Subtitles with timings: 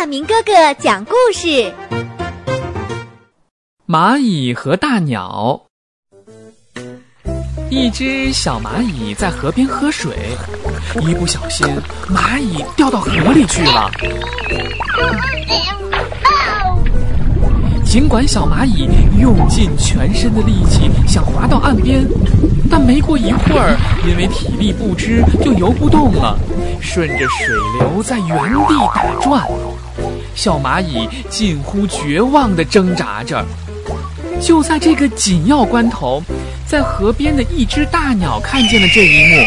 [0.00, 1.74] 大明哥哥讲故事：
[3.84, 5.60] 蚂蚁和大鸟。
[7.68, 10.16] 一只小蚂蚁在河边喝水，
[11.00, 11.66] 一不小心，
[12.08, 13.90] 蚂蚁掉到河里去了。
[17.84, 18.88] 尽管小蚂蚁
[19.20, 22.06] 用尽全身的力气想滑到岸边，
[22.70, 23.76] 但没过一会儿，
[24.06, 26.38] 因为体力不支，就游不动了，
[26.80, 27.48] 顺着水
[27.80, 29.44] 流在原地打转。
[30.38, 33.44] 小蚂蚁近乎绝望地挣扎着。
[34.40, 36.22] 就在这个紧要关头，
[36.64, 39.44] 在河边的一只大鸟看见了这一幕，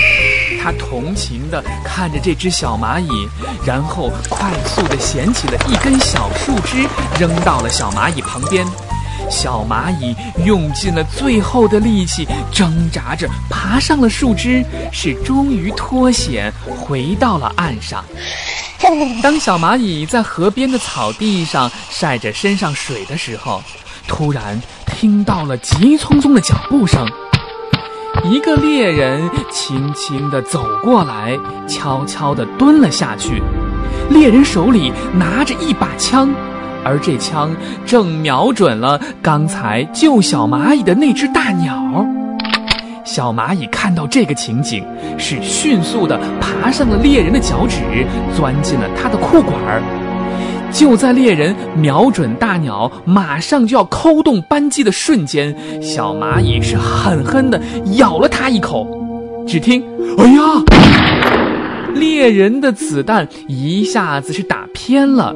[0.62, 3.10] 它同情地看着这只小蚂蚁，
[3.66, 6.86] 然后快速地捡起了一根小树枝，
[7.18, 8.68] 扔到了小蚂蚁旁边。
[9.30, 14.62] 小蚂蚁用尽了最后的力气，挣扎着爬上了树枝，
[14.92, 18.04] 是终于脱险回到了岸上。
[19.22, 23.62] 当小蚂蚁在河边的草地上晒着身上水的时候，
[24.08, 27.08] 突然听到了急匆匆的脚步声。
[28.24, 31.38] 一个猎人轻轻地走过来，
[31.68, 33.42] 悄悄地蹲了下去。
[34.10, 36.30] 猎人手里拿着一把枪，
[36.84, 42.06] 而这枪正瞄准了刚才救小蚂蚁的那只大鸟。
[43.14, 44.86] 小蚂蚁看到这个情景，
[45.18, 47.82] 是迅速地爬上了猎人的脚趾，
[48.34, 49.84] 钻进了他的裤管儿。
[50.72, 57.62] 就在猎人瞄准大鸟，马上就要扣动扳机的瞬间，小蚂蚁是狠狠地
[57.98, 58.88] 咬了他一口。
[59.46, 59.84] 只听
[60.18, 60.42] “哎呀”，
[61.94, 65.36] 猎人的子弹一下子是打偏了，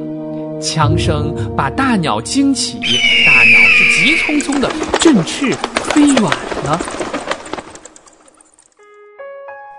[0.62, 2.78] 枪声把大鸟惊起，
[3.26, 5.52] 大鸟是急匆匆地振翅
[5.92, 6.80] 飞远了。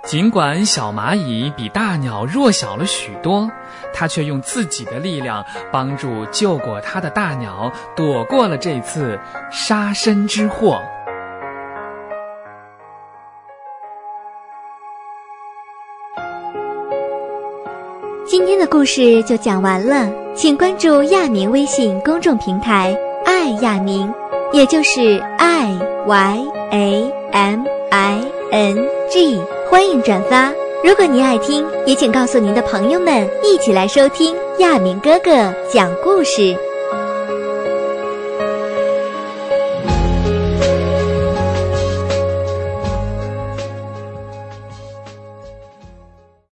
[0.07, 3.51] 尽管小蚂蚁比大鸟弱小了许多，
[3.93, 9.19] 它却用自己的力量帮助救过它的大鸟，躲过了这次
[9.51, 10.81] 杀身之祸。
[18.25, 22.97] 今天的故事就讲完了，请关注亚明微信公众平台
[23.27, 24.09] “爱亚明”，
[24.53, 28.75] 也就是 i y a m i n
[29.09, 29.56] g。
[29.69, 36.66] 欢迎转发，如果您爱听，也请告诉您的朋友们，一起来收听亚明哥哥讲故事。